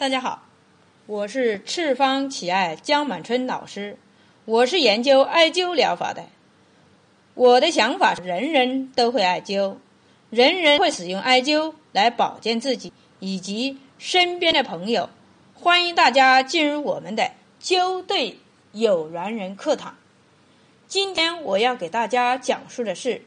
[0.00, 0.44] 大家好，
[1.04, 3.98] 我是赤方奇艾江满春老师，
[4.46, 6.24] 我是研究艾灸疗法的。
[7.34, 9.76] 我的想法，人人都会艾灸，
[10.30, 15.10] 人人会使用艾灸来保健自己以及身边的朋友。
[15.52, 17.32] 欢迎大家进入我们的
[17.62, 18.38] 灸对
[18.72, 19.96] 有缘人课堂。
[20.88, 23.20] 今天我要给大家讲述的是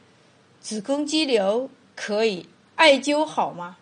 [0.60, 3.78] 子宫肌瘤可以艾灸好吗？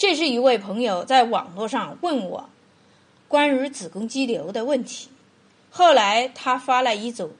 [0.00, 2.48] 这是一位朋友在网络上问我
[3.28, 5.10] 关于子宫肌瘤的问题，
[5.70, 7.36] 后来他发了一组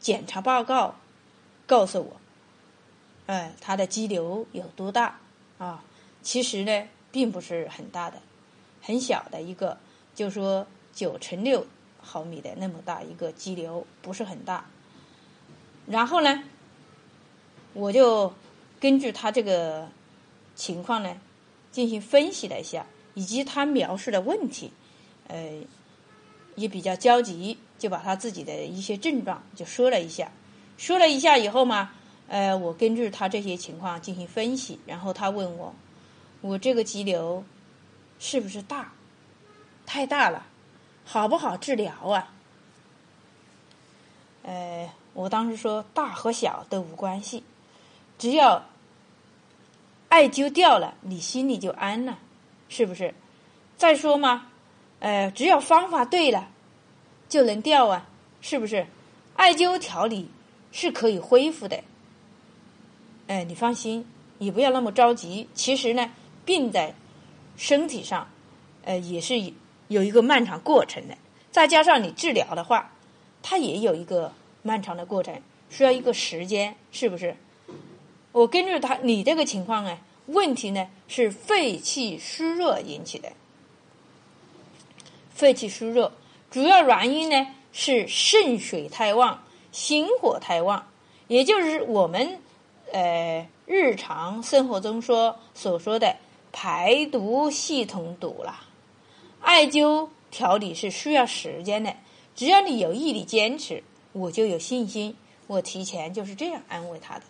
[0.00, 0.96] 检查报告，
[1.66, 2.16] 告诉我，
[3.24, 5.18] 哎，他的肌瘤有多大
[5.56, 5.82] 啊？
[6.20, 8.18] 其实呢，并不是很大的，
[8.82, 9.78] 很小的一个，
[10.14, 11.66] 就说九乘六
[12.02, 14.66] 毫米的那么大一个肌瘤，不是很大。
[15.86, 16.44] 然后呢，
[17.72, 18.34] 我就
[18.78, 19.88] 根据他这个
[20.54, 21.16] 情况呢。
[21.74, 24.72] 进行分析了一下，以及他描述的问题，
[25.26, 25.58] 呃，
[26.54, 30.30] 也比较焦急，就把他自己的一些症状就说了一下。
[30.76, 31.90] 说了一下以后嘛，
[32.28, 35.74] 呃，我根据他这些情况进行分析，然后他问我，
[36.42, 37.42] 我这个肌瘤
[38.20, 38.92] 是不是大？
[39.84, 40.46] 太大了，
[41.04, 42.32] 好不好治疗啊？
[44.44, 47.42] 呃，我当时说大和小都无关系，
[48.16, 48.62] 只要。
[50.14, 52.20] 艾灸掉了，你心里就安了，
[52.68, 53.12] 是不是？
[53.76, 54.46] 再说嘛，
[55.00, 56.50] 呃，只要方法对了，
[57.28, 58.06] 就能掉啊，
[58.40, 58.86] 是不是？
[59.34, 60.30] 艾灸调理
[60.70, 61.82] 是可以恢复的，
[63.26, 64.06] 哎，你放心，
[64.38, 65.48] 你不要那么着急。
[65.52, 66.08] 其实呢，
[66.44, 66.94] 病在
[67.56, 68.28] 身体上，
[68.84, 69.34] 呃，也是
[69.88, 71.18] 有一个漫长过程的。
[71.50, 72.92] 再加上你治疗的话，
[73.42, 74.32] 它也有一个
[74.62, 77.36] 漫长的过程，需要一个时间，是不是？
[78.34, 79.96] 我根据他你这个情况呢，
[80.26, 83.30] 问题呢是肺气虚弱引起的。
[85.30, 86.10] 肺气虚弱
[86.50, 90.84] 主要原因呢是肾水太旺、心火太旺，
[91.28, 92.40] 也就是我们
[92.92, 96.16] 呃日常生活中说所说的
[96.50, 98.64] 排毒系统堵了。
[99.42, 101.94] 艾灸调理是需要时间的，
[102.34, 105.16] 只要你有毅力坚持，我就有信心。
[105.46, 107.22] 我提前就是这样安慰他的。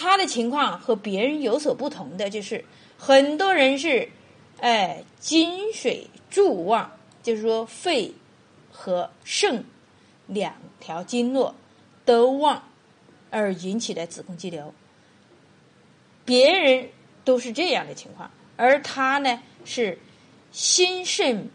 [0.00, 2.64] 他的情况和别人有所不同的，就是
[2.96, 4.08] 很多人是，
[4.60, 8.14] 哎，金水柱旺，就是说肺
[8.70, 9.64] 和肾
[10.28, 11.56] 两条经络
[12.04, 12.62] 都旺，
[13.30, 14.72] 而引起的子宫肌瘤。
[16.24, 16.90] 别人
[17.24, 19.98] 都是这样的情况，而他呢是
[20.52, 21.50] 心肾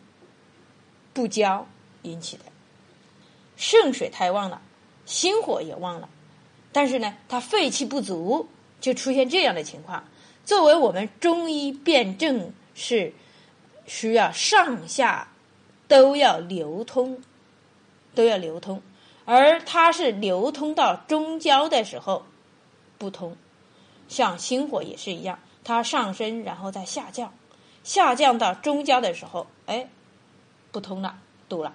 [1.13, 1.65] 不交
[2.01, 2.43] 引起的，
[3.55, 4.61] 肾水太旺了，
[5.05, 6.09] 心火也旺了。
[6.73, 8.49] 但是呢，他肺气不足，
[8.81, 10.03] 就出现这样的情况。
[10.43, 13.13] 作为我们中医辨证是
[13.85, 15.29] 需要上下
[15.87, 17.21] 都要流通，
[18.15, 18.81] 都要流通，
[19.23, 22.25] 而它是流通到中焦的时候
[22.97, 23.37] 不通。
[24.09, 27.33] 像心火也是一样，它上升然后再下降，
[27.83, 29.87] 下降到中焦的时候，哎，
[30.71, 31.73] 不通了，堵了。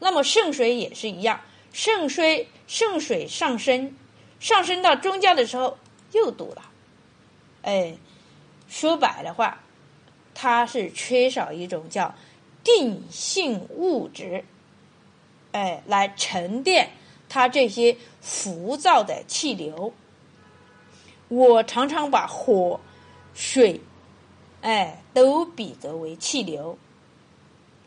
[0.00, 1.40] 那么肾水也是一样，
[1.72, 3.94] 肾水肾水上升。
[4.40, 5.78] 上升到中焦的时候
[6.12, 6.62] 又堵了，
[7.62, 7.96] 哎，
[8.68, 9.60] 说白的话，
[10.34, 12.14] 它是缺少一种叫
[12.64, 14.44] 定性物质，
[15.52, 16.90] 哎，来沉淀
[17.28, 19.92] 它这些浮躁的气流。
[21.28, 22.80] 我常常把火、
[23.34, 23.80] 水，
[24.62, 26.78] 哎，都比作为气流。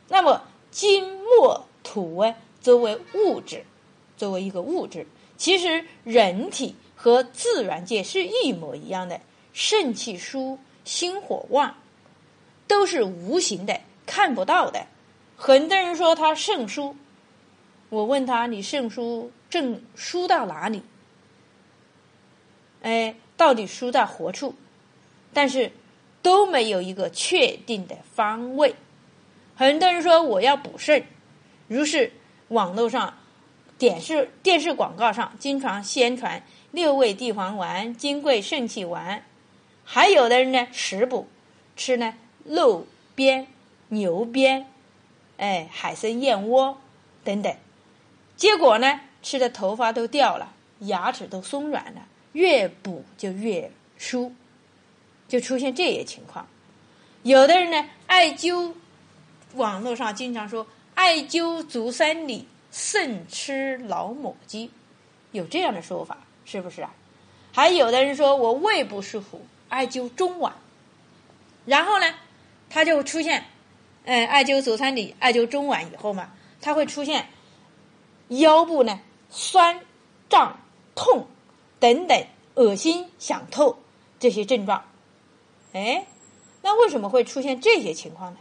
[0.08, 3.66] 那么金、木、土啊，作为物质，
[4.16, 5.08] 作为一个物质。
[5.36, 9.20] 其实人体和自然界是一模一样的，
[9.52, 11.76] 肾气疏，心火旺，
[12.68, 14.86] 都是无形的，看不到的。
[15.36, 16.96] 很多人说他肾疏，
[17.90, 20.82] 我问他你肾疏正疏到哪里？
[22.84, 24.56] 哎，到底疏在何处？
[25.34, 25.72] 但是
[26.22, 28.76] 都没有一个确定的方位。
[29.56, 31.04] 很多人说我要补肾，
[31.68, 32.14] 于是
[32.48, 33.18] 网络上。
[33.84, 36.42] 电视电视广告上经常宣传
[36.72, 39.26] 六味地黄丸、金匮肾气丸，
[39.84, 41.28] 还有的人呢食补
[41.76, 42.14] 吃呢
[42.46, 43.46] 肉鞭、
[43.90, 44.68] 牛鞭，
[45.36, 46.80] 哎海参燕窝
[47.26, 47.54] 等等，
[48.38, 54.34] 结果呢吃的头发都掉了，牙齿都松软了，越补就越疏，
[55.28, 56.48] 就出现这些情况。
[57.24, 58.76] 有的人呢艾灸，
[59.56, 60.66] 网络上经常说
[60.96, 62.48] 艾灸足三里。
[62.74, 64.72] 肾吃老母鸡，
[65.32, 66.92] 有这样的说法，是不是啊？
[67.54, 70.54] 还有的人说我胃不舒服，艾灸中脘。
[71.66, 72.16] 然后呢，
[72.72, 73.46] 他就出现，
[74.06, 77.28] 呃，艾灸足三里、艾灸中脘以后嘛，它会出现
[78.30, 79.00] 腰部呢
[79.30, 79.80] 酸、
[80.28, 80.60] 胀、
[80.96, 81.28] 痛
[81.80, 83.78] 等等恶心、想吐
[84.20, 84.84] 这些症状。
[85.74, 86.08] 哎，
[86.64, 88.40] 那为什么会出现这些情况呢？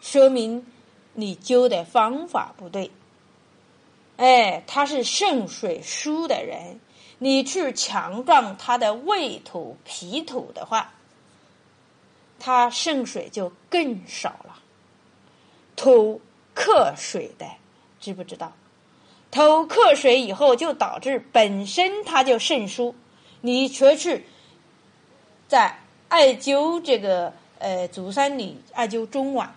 [0.00, 0.66] 说明
[1.14, 2.90] 你灸的方法不对。
[4.16, 6.80] 哎，他是肾水疏的人，
[7.18, 10.92] 你去强壮他的胃土、脾土的话。
[12.38, 14.60] 他肾水就更少了，
[15.74, 16.20] 土
[16.54, 17.46] 克水的，
[17.98, 18.52] 知不知道？
[19.30, 22.94] 土克水以后，就导致本身他就肾疏，
[23.40, 24.26] 你却去
[25.48, 25.78] 在
[26.08, 29.48] 艾灸这个呃足三里、艾灸中脘，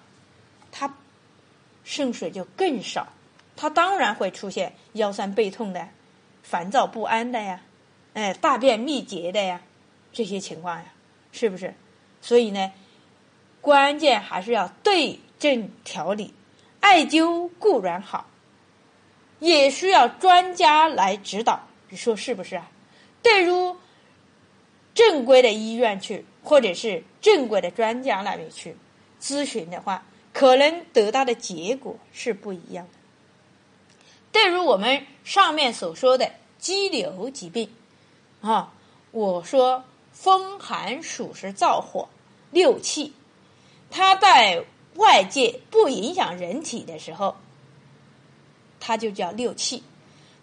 [0.71, 0.95] 他
[1.83, 3.09] 肾水就更少，
[3.61, 5.89] 它当然会出现腰酸背痛的、
[6.44, 7.59] 烦躁不安的呀，
[8.13, 9.59] 哎，大便秘结的呀，
[10.13, 10.85] 这些情况呀，
[11.33, 11.75] 是不是？
[12.21, 12.71] 所以呢，
[13.59, 16.33] 关键还是要对症调理。
[16.79, 18.27] 艾灸固然好，
[19.39, 21.67] 也需要专家来指导。
[21.89, 22.71] 你说是不是啊？
[23.21, 23.75] 对如
[24.95, 28.77] 正规的医院去，或者是正规的专家那里去
[29.21, 32.99] 咨询的话，可能得到的结果是不一样的。
[34.31, 37.70] 对如我们上面所说的肌瘤疾病，
[38.42, 38.74] 啊，
[39.12, 39.84] 我说。
[40.12, 42.10] 风寒暑湿燥火
[42.52, 43.14] 六气，
[43.90, 44.66] 它在
[44.96, 47.38] 外界不影响人体的时候，
[48.81, 49.81] 它就叫六气；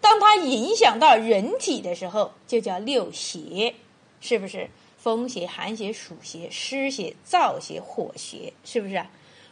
[0.01, 3.75] 当它影响到人体的时候，就叫六邪，
[4.19, 4.67] 是不是？
[4.97, 9.05] 风邪、寒邪、暑邪、湿邪、燥邪、火邪，是不是？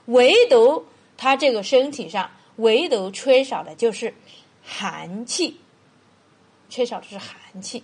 [0.06, 0.88] 唯独
[1.18, 4.14] 他这个身体上，唯独缺少的就是
[4.64, 5.60] 寒气，
[6.70, 7.84] 缺少的是寒气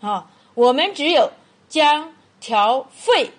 [0.00, 0.30] 啊！
[0.54, 1.30] 我们只有。
[1.70, 3.30] 将调肺，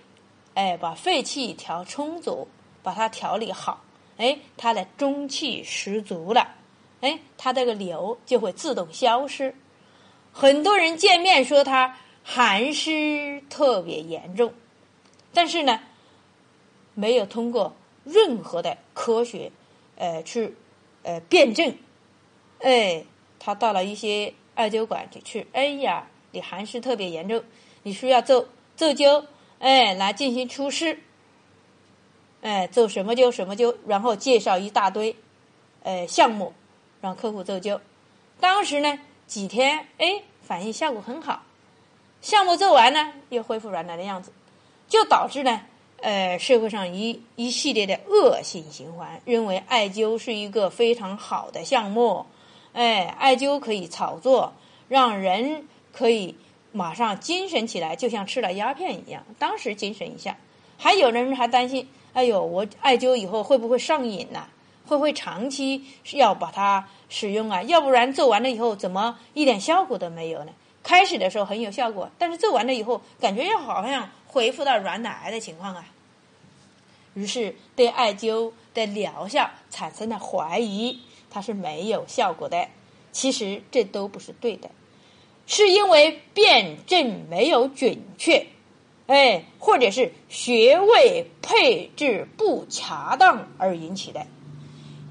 [0.53, 2.48] 哎，把肺气调充足，
[2.81, 3.83] 把它调理好，
[4.15, 6.56] 哎，它的中气十足了，
[7.01, 9.54] 哎，它这个瘤就会自动消失。
[10.31, 14.54] 很多人见面说他寒湿特别严重，
[15.33, 15.81] 但是呢，
[16.94, 17.75] 没有通过
[18.06, 19.51] 任何的科学，
[20.01, 20.56] 呃，去
[21.03, 21.77] 呃辩证，
[22.57, 23.06] 哎，
[23.38, 27.44] 他到了一些艾灸馆里去，哎呀，你寒湿特别严重。
[27.83, 29.25] 你需要做做灸，
[29.59, 30.98] 哎，来进行除湿，
[32.42, 35.15] 哎，做什么灸什么灸，然后介绍一大堆，
[35.83, 36.54] 呃，项目
[37.00, 37.80] 让客户做灸。
[38.39, 38.97] 当时呢，
[39.27, 41.44] 几天，哎，反应效果很好，
[42.21, 44.31] 项目做完呢，又恢复原来的样子，
[44.88, 45.62] 就导致呢，
[46.01, 52.25] 呃，社会上一一系列的恶性循环，认为艾灸是一个非常好的项目，
[52.74, 54.53] 哎，艾灸可以炒作，
[54.88, 56.36] 让人可以。
[56.74, 59.25] 马上精神起来，就像吃了鸦片一样。
[59.38, 60.38] 当时精神一下，
[60.77, 64.47] 还有人还担心：哎呦，我艾灸以后会不会上瘾呢？
[64.88, 65.83] 会不会长期
[66.13, 67.62] 要把它使用啊？
[67.63, 70.54] 要不然做完了以后怎么一点效果都没有呢？
[70.83, 75.86] 开始的时候很有效果，但是做完了以后，感觉又好像恢复到原来的情况啊。
[77.13, 81.00] 于是对艾灸的疗效产生了怀疑，
[81.30, 82.68] 它是没有效果的。
[83.12, 84.69] 其实这都不是对的。
[85.45, 88.48] 是因为辩证没有准确，
[89.07, 94.26] 哎，或者是穴位配置不恰当而引起的。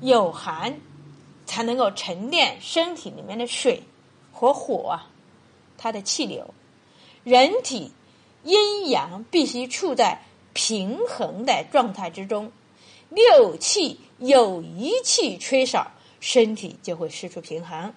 [0.00, 0.80] 有寒
[1.44, 3.82] 才能够沉淀身体里面的水
[4.32, 5.10] 和火啊，
[5.80, 6.52] 它的气流。
[7.24, 7.92] 人体
[8.44, 10.20] 阴阳必须处在
[10.52, 12.52] 平衡的状态之中，
[13.08, 17.94] 六气有一气缺少，身体就会失去平衡。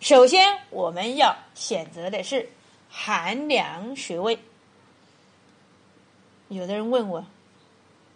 [0.00, 2.50] 首先，我们要选择的是
[2.90, 4.38] 寒凉穴位。
[6.48, 7.24] 有的人问我，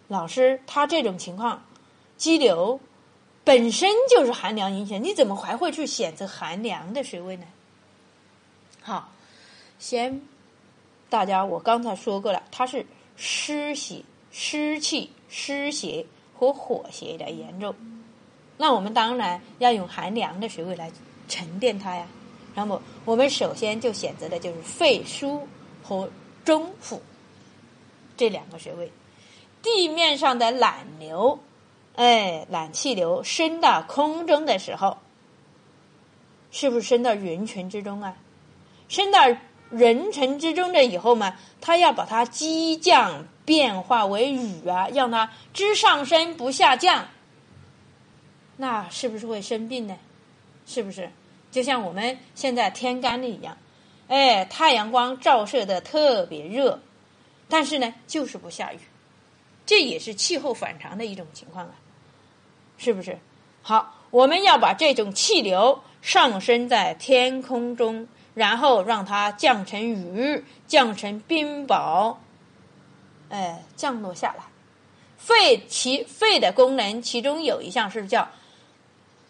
[0.07, 1.63] 老师，他这种情况，
[2.15, 2.79] 肌瘤
[3.43, 7.45] 本身就是寒凉影响，你怎么还会去选择寒凉的穴位呢？
[8.89, 9.11] 好，
[9.77, 10.19] 先
[11.11, 17.75] 大家，我刚才说过了，它是湿邪、湿气、湿邪和火邪的严重，
[18.57, 20.91] 那我们当然要用寒凉的穴位来。
[21.27, 22.07] 沉淀它呀，
[22.55, 25.41] 那么我们首先就选择的就是肺腧
[25.83, 26.09] 和
[26.43, 27.03] 中府
[28.17, 28.91] 这两个穴位。
[29.61, 31.37] 地面上的懒流，
[31.95, 34.97] 哎，懒气流升到空中的时候，
[36.49, 38.17] 是不是升到人群之中啊？
[38.89, 39.21] 升到
[39.69, 47.07] 人群之中的以后嘛，它要把它激降变化为雨啊，让它只上升不下降，
[48.57, 49.95] 那是不是会生病呢？
[50.65, 51.09] 是不是？
[51.51, 53.57] 就像我们现在天干的一样，
[54.07, 56.79] 哎，太阳光照射的特别热，
[57.47, 58.79] 但是呢，就是不下雨，
[59.65, 61.73] 这也是气候反常的一种情况啊，
[62.77, 63.17] 是不是？
[63.61, 68.07] 好，我们要把这种气流上升在天空中，
[68.39, 72.15] 然后让它降成雨，降成冰雹，
[73.27, 74.45] 哎，降落下来。
[75.17, 78.29] 肺其肺的功能，其中有一项是叫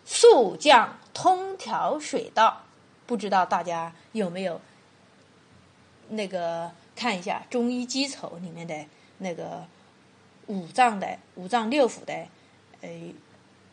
[0.06, 2.62] 速降通调水道，
[3.08, 4.62] 不知道大家有没有
[6.10, 8.86] 那个看一下中医基础里面的
[9.18, 9.66] 那个
[10.46, 12.14] 五脏的五脏六腑的
[12.82, 12.90] 呃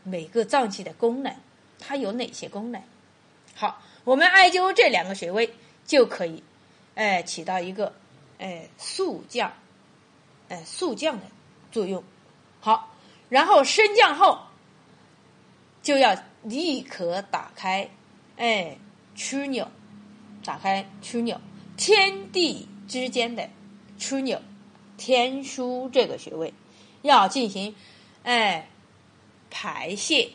[0.03, 1.31] 每个脏器的功能，
[1.79, 2.81] 它有哪些功能？
[3.55, 5.53] 好，我们艾灸这两个穴位
[5.85, 6.43] 就可以
[6.95, 7.93] 哎起到一个
[8.39, 9.53] 哎速降
[10.49, 11.27] 哎速降的。
[11.73, 12.03] 作用
[12.61, 12.97] 好，
[13.29, 14.41] 然后升降后
[15.83, 17.91] 就要立刻打开，
[18.39, 18.79] 哎，
[19.15, 19.69] 曲钮，
[20.43, 21.39] 打开曲钮，
[21.77, 23.51] 天地之间的
[23.99, 24.41] 曲钮，
[24.97, 26.55] 天枢这个穴位
[27.03, 27.75] 要进行
[28.23, 28.71] 哎
[29.51, 30.31] 排泄，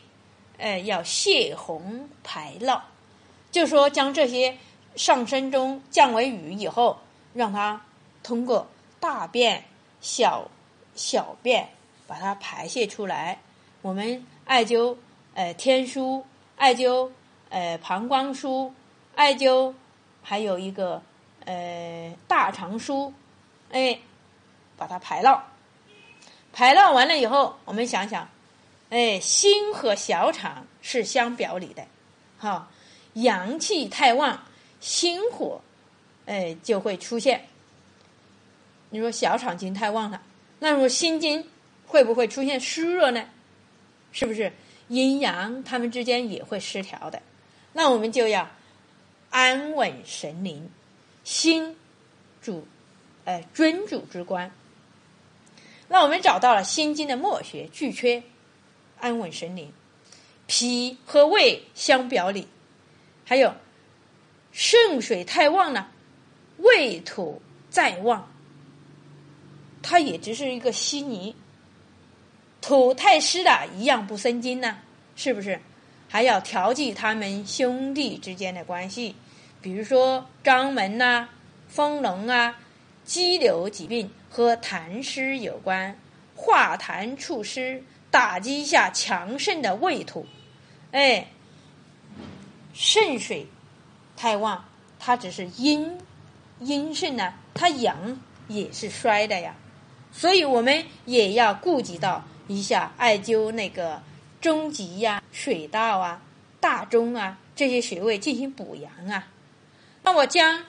[0.59, 2.81] 哎要泄洪排涝，
[3.51, 4.57] 就说将这些
[4.95, 6.97] 上升中降为雨以后，
[7.33, 7.81] 让它
[8.23, 8.67] 通过
[8.99, 9.63] 大便
[9.99, 10.49] 小。
[10.93, 11.69] 小便
[12.05, 13.39] 把它排泄出来，
[13.81, 14.97] 我们艾灸
[15.33, 16.21] 呃天枢，
[16.57, 17.09] 艾灸
[17.49, 18.69] 呃膀胱枢，
[19.15, 19.73] 艾灸
[20.21, 21.01] 还有一个
[21.45, 23.13] 呃大肠枢，
[23.71, 23.97] 哎，
[24.75, 25.39] 把它排涝，
[26.51, 28.27] 排涝完了以后，我们想想，
[28.89, 31.85] 哎，心和小肠是相表里的，
[32.37, 32.67] 哈，
[33.13, 34.43] 阳气太旺，
[34.79, 35.61] 心火
[36.25, 37.47] 哎就会出现。
[38.89, 40.21] 你说小肠经太旺了。
[40.59, 41.47] 那么心经
[41.87, 43.25] 会不会出现虚弱呢？
[44.11, 44.53] 是不是
[44.89, 47.21] 阴阳它们之间也会失调的？
[47.73, 48.49] 那我们就要
[49.29, 50.69] 安稳神灵，
[51.23, 51.77] 心
[52.41, 52.67] 主
[53.23, 54.51] 呃尊主之官。
[55.87, 58.23] 那我们找到了心经的末穴巨缺，
[58.99, 59.71] 安稳神灵，
[60.47, 62.47] 脾和胃相表里，
[63.31, 63.55] 还有
[64.51, 65.87] 肾水太旺呢，
[66.57, 68.29] 胃土再旺。
[69.81, 71.33] 它也只是一个稀泥，
[72.59, 74.79] 土太湿的一样不生津呢，
[75.15, 75.57] 是不是？
[76.09, 79.15] 还要调剂他们兄弟之间的关系，
[79.61, 81.29] 比如说肛门呐、
[81.69, 82.59] 丰隆啊、
[83.05, 85.97] 肌瘤疾病和痰湿有关，
[86.35, 90.27] 化痰除湿，打击一下强盛的胃土。
[90.91, 91.27] 哎，
[92.73, 93.47] 肾水
[94.15, 94.65] 太旺，
[94.99, 95.97] 它只是阴
[96.59, 99.55] 阴盛呢，它阳也是衰的呀。
[100.11, 104.01] 所以我们也要顾及到一下艾灸那个
[104.41, 106.21] 中极呀、水道啊、
[106.59, 109.27] 大中啊这些穴位进行补阳啊。
[110.03, 110.65] 那我将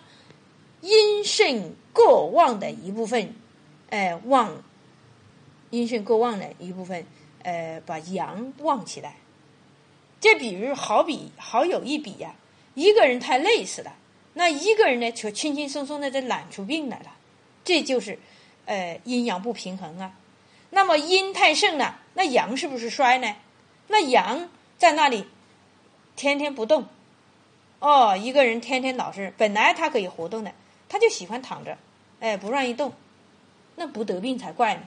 [0.80, 3.34] 阴肾过旺的一部分，
[3.90, 4.62] 呃，旺
[5.70, 7.06] 阴肾过旺的一部分，
[7.42, 9.16] 呃，把阳旺起来。
[10.22, 12.34] 这比如好比好有一比呀，
[12.72, 13.92] 一个人太累死了，
[14.32, 17.12] 那一个人呢却轻轻松松的就懒出病来了，
[17.62, 18.18] 这就是。
[18.64, 20.12] 呃，阴阳不平衡啊，
[20.70, 23.34] 那么阴太盛了，那阳是不是衰呢？
[23.88, 24.48] 那阳
[24.78, 25.26] 在那里
[26.14, 26.86] 天天不动，
[27.80, 30.52] 哦，一个人天天老是本来他可以活动的，
[30.88, 31.76] 他就喜欢躺着，
[32.20, 32.92] 哎，不愿意动，
[33.74, 34.82] 那不得病才怪呢，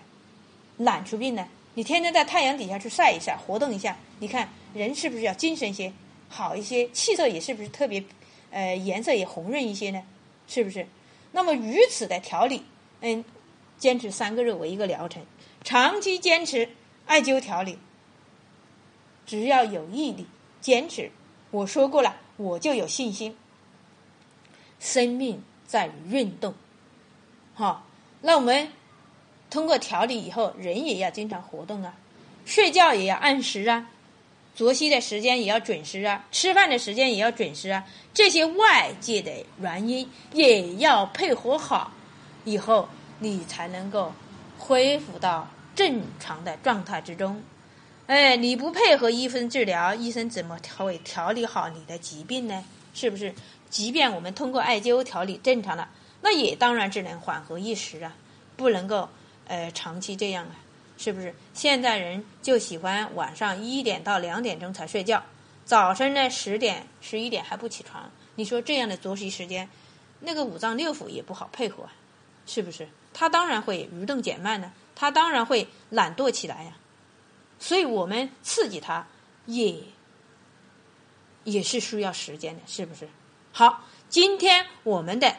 [0.77, 1.45] 懒出病呢。
[1.73, 5.91] 你天天在太阳底下去晒一晒，活动一下，你看人是不是要精神些，
[6.29, 8.03] 好一些，气色也是不是特别，
[8.51, 10.03] 呃，颜色也红润一些呢？
[10.47, 10.85] 是不是？
[11.31, 12.61] 那么如此的调理，
[13.01, 13.25] 嗯。
[13.77, 15.21] 坚持三个月为一个疗程，
[15.61, 16.69] 长期坚持
[17.07, 17.77] 艾灸调理，
[19.25, 20.25] 只要有毅力
[20.61, 21.11] 坚持，
[21.51, 23.35] 我说过了，我就有信心。
[24.79, 26.53] 生命在于运动，
[27.53, 27.85] 好，
[28.21, 28.71] 那我们
[29.49, 31.97] 通过调理以后，人也要经常活动啊，
[32.45, 33.91] 睡觉也要按时啊，
[34.55, 37.83] 作息的时间也要准时啊，吃饭的时间也要准时啊，
[38.13, 41.91] 这些外界的原因也要配合好，
[42.45, 42.89] 以后。
[43.19, 44.11] 你才能够
[44.57, 47.41] 恢复到正常的状态之中。
[48.07, 52.65] 哎，你不配合医生治疗，医生怎么调调理好你的疾病呢？
[52.93, 53.33] 是不是？
[53.69, 55.87] 即便我们通过艾灸调理正常了，
[56.19, 58.13] 那也当然只能缓和一时啊，
[58.57, 59.07] 不能够
[59.47, 60.59] 呃长期这样啊，
[60.97, 61.33] 是不是？
[61.53, 65.23] 现在人就喜欢晚上一点到两点钟才睡觉，
[65.65, 68.09] 早晨呢十点十一点还不起床。
[68.35, 69.69] 你说这样的作息时间，
[70.19, 71.93] 那个五脏六腑也不好配合啊，
[72.45, 72.87] 是不是？
[73.13, 76.73] 他当然会蠕动减慢呢，他当然会懒惰起来呀，
[77.59, 79.07] 所以我们刺激他
[79.45, 79.77] 也
[81.43, 83.07] 也是需要时间的，是不是？
[83.53, 85.35] 好，今天我们的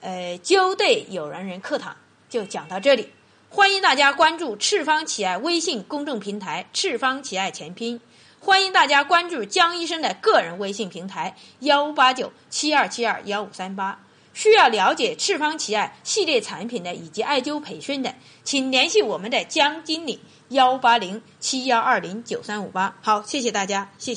[0.00, 1.96] 呃灸对有缘人课堂
[2.28, 3.10] 就讲到这里。
[3.54, 8.00] 欢迎大家关注赤方奇艾微信公众平台“赤方奇艾全拼”，
[8.40, 14.00] 欢迎大家关注江医生的个人微信平台幺五八九七二七二幺五三八。
[14.32, 20.18] 需要了解赤方奇艾系列产品的以及艾灸培训的，请联系我们的江经理
[20.48, 22.96] 幺八零七幺二零九三五八。
[23.02, 24.12] 好，谢谢大家，谢谢。